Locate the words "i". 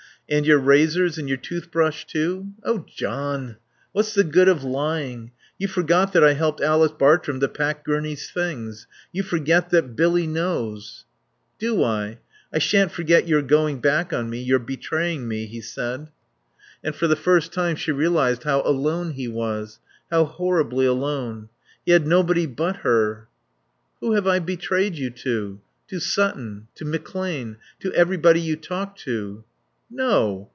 6.23-6.35, 11.83-12.19, 12.53-12.59, 24.27-24.39